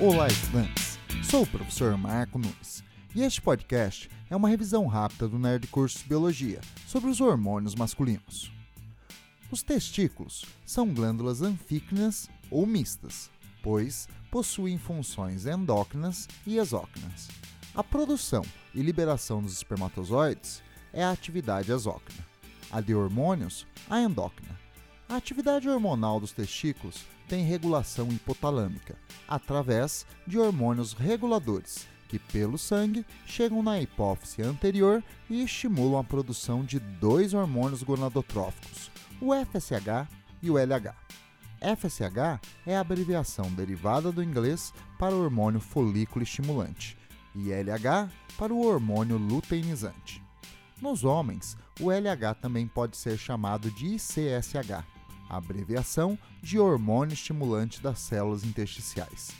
Olá, 0.00 0.28
estudantes! 0.28 0.96
Sou 1.28 1.42
o 1.42 1.46
professor 1.46 1.96
Marco 1.98 2.38
Nunes 2.38 2.84
e 3.16 3.22
este 3.24 3.42
podcast 3.42 4.08
é 4.30 4.36
uma 4.36 4.48
revisão 4.48 4.86
rápida 4.86 5.26
do 5.26 5.40
Nerd 5.40 5.66
Cursos 5.66 6.02
Biologia 6.02 6.60
sobre 6.86 7.10
os 7.10 7.20
hormônios 7.20 7.74
masculinos. 7.74 8.52
Os 9.50 9.60
testículos 9.64 10.44
são 10.64 10.94
glândulas 10.94 11.42
anfíclinas 11.42 12.30
ou 12.48 12.64
mistas, 12.64 13.28
pois 13.60 14.08
possuem 14.30 14.78
funções 14.78 15.46
endócrinas 15.46 16.28
e 16.46 16.58
exócrinas. 16.58 17.26
A 17.74 17.82
produção 17.82 18.44
e 18.72 18.80
liberação 18.80 19.42
dos 19.42 19.52
espermatozoides 19.52 20.62
é 20.92 21.02
a 21.02 21.10
atividade 21.10 21.72
exócrina, 21.72 22.24
a 22.70 22.80
de 22.80 22.94
hormônios, 22.94 23.66
a 23.90 24.00
endócrina. 24.00 24.56
A 25.08 25.16
atividade 25.16 25.68
hormonal 25.68 26.20
dos 26.20 26.30
testículos 26.30 27.04
tem 27.28 27.44
regulação 27.44 28.08
hipotalâmica, 28.08 28.96
através 29.28 30.06
de 30.26 30.38
hormônios 30.38 30.92
reguladores, 30.92 31.86
que 32.08 32.18
pelo 32.18 32.56
sangue 32.56 33.04
chegam 33.26 33.62
na 33.62 33.80
hipófise 33.80 34.42
anterior 34.42 35.04
e 35.28 35.42
estimulam 35.42 36.00
a 36.00 36.04
produção 36.04 36.64
de 36.64 36.80
dois 36.80 37.34
hormônios 37.34 37.82
gonadotróficos, 37.82 38.90
o 39.20 39.32
FSH 39.34 40.08
e 40.42 40.50
o 40.50 40.56
LH. 40.58 40.94
FSH 41.60 42.40
é 42.66 42.76
a 42.76 42.80
abreviação 42.80 43.50
derivada 43.52 44.10
do 44.10 44.22
inglês 44.22 44.72
para 44.98 45.14
o 45.14 45.22
hormônio 45.22 45.60
folículo 45.60 46.22
estimulante 46.22 46.96
e 47.34 47.52
LH 47.52 48.10
para 48.38 48.54
o 48.54 48.64
hormônio 48.64 49.16
luteinizante. 49.16 50.22
Nos 50.80 51.04
homens, 51.04 51.56
o 51.80 51.90
LH 51.90 52.34
também 52.40 52.66
pode 52.66 52.96
ser 52.96 53.18
chamado 53.18 53.70
de 53.70 53.96
ICSH, 53.96 54.84
abreviação 55.28 56.18
de 56.42 56.58
hormônio 56.58 57.14
estimulante 57.14 57.82
das 57.82 57.98
células 57.98 58.44
intersticiais. 58.44 59.30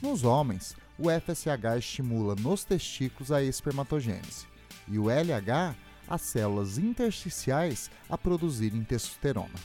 Nos 0.00 0.24
homens, 0.24 0.74
o 0.98 1.04
FSH 1.10 1.78
estimula 1.78 2.34
nos 2.34 2.64
testículos 2.64 3.30
a 3.30 3.42
espermatogênese 3.42 4.46
e 4.88 4.98
o 4.98 5.08
LH 5.08 5.76
as 6.08 6.22
células 6.22 6.78
intersticiais 6.78 7.90
a 8.08 8.18
produzirem 8.18 8.84
testosterona. 8.84 9.58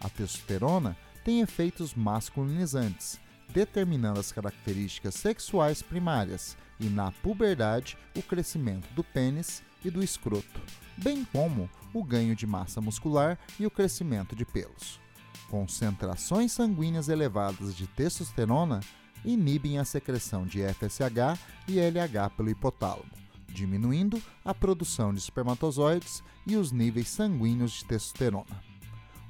A 0.00 0.08
testosterona 0.08 0.96
tem 1.24 1.40
efeitos 1.40 1.94
masculinizantes, 1.94 3.18
determinando 3.52 4.20
as 4.20 4.32
características 4.32 5.14
sexuais 5.14 5.82
primárias 5.82 6.56
e, 6.78 6.86
na 6.86 7.12
puberdade, 7.12 7.96
o 8.16 8.22
crescimento 8.22 8.88
do 8.94 9.04
pênis 9.04 9.62
e 9.84 9.90
do 9.90 10.02
escroto, 10.02 10.60
bem 10.96 11.24
como 11.24 11.68
o 11.92 12.04
ganho 12.04 12.36
de 12.36 12.46
massa 12.46 12.80
muscular 12.80 13.38
e 13.58 13.66
o 13.66 13.70
crescimento 13.70 14.34
de 14.34 14.44
pelos. 14.44 15.00
Concentrações 15.48 16.52
sanguíneas 16.52 17.08
elevadas 17.08 17.74
de 17.74 17.86
testosterona 17.86 18.80
inibem 19.24 19.78
a 19.78 19.84
secreção 19.84 20.46
de 20.46 20.62
FSH 20.62 21.38
e 21.68 21.78
LH 21.78 22.30
pelo 22.36 22.50
hipotálamo, 22.50 23.10
diminuindo 23.48 24.22
a 24.44 24.54
produção 24.54 25.12
de 25.12 25.18
espermatozoides 25.18 26.22
e 26.46 26.56
os 26.56 26.72
níveis 26.72 27.08
sanguíneos 27.08 27.72
de 27.72 27.84
testosterona. 27.84 28.70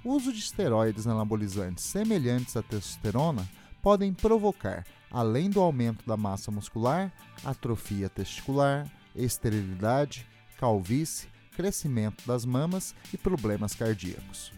O 0.05 0.15
uso 0.15 0.33
de 0.33 0.39
esteroides 0.39 1.07
anabolizantes 1.07 1.85
semelhantes 1.85 2.57
à 2.57 2.63
testosterona 2.63 3.49
podem 3.83 4.13
provocar, 4.13 4.85
além 5.11 5.51
do 5.51 5.61
aumento 5.61 6.07
da 6.07 6.17
massa 6.17 6.51
muscular, 6.51 7.13
atrofia 7.45 8.09
testicular, 8.09 8.91
esterilidade, 9.15 10.27
calvície, 10.59 11.29
crescimento 11.57 12.27
das 12.27 12.45
mamas 12.45 12.95
e 13.13 13.19
problemas 13.19 13.75
cardíacos. 13.75 14.53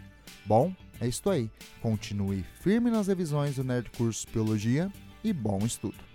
Bom, 0.44 0.74
é 1.00 1.06
isso 1.06 1.28
aí. 1.30 1.50
Continue 1.80 2.44
firme 2.60 2.90
nas 2.90 3.06
revisões 3.06 3.56
do 3.56 3.64
Nerd 3.64 3.90
Curso 3.96 4.26
Biologia 4.32 4.90
e 5.24 5.32
bom 5.32 5.58
estudo! 5.64 6.11